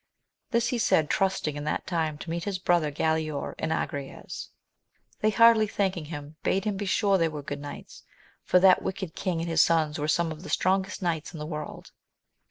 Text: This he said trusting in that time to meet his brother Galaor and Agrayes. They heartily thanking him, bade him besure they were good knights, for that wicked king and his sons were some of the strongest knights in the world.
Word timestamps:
This 0.49 0.69
he 0.69 0.79
said 0.79 1.11
trusting 1.11 1.55
in 1.55 1.63
that 1.65 1.85
time 1.85 2.17
to 2.17 2.29
meet 2.31 2.45
his 2.45 2.57
brother 2.57 2.91
Galaor 2.91 3.53
and 3.59 3.71
Agrayes. 3.71 4.47
They 5.19 5.29
heartily 5.29 5.67
thanking 5.67 6.05
him, 6.05 6.37
bade 6.41 6.65
him 6.65 6.75
besure 6.75 7.19
they 7.19 7.29
were 7.29 7.43
good 7.43 7.59
knights, 7.61 8.01
for 8.43 8.59
that 8.61 8.81
wicked 8.81 9.13
king 9.13 9.41
and 9.41 9.47
his 9.47 9.61
sons 9.61 9.99
were 9.99 10.07
some 10.07 10.31
of 10.31 10.41
the 10.41 10.49
strongest 10.49 11.03
knights 11.03 11.33
in 11.33 11.37
the 11.39 11.45
world. 11.45 11.91